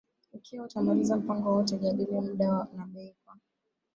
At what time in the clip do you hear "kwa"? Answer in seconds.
3.25-3.37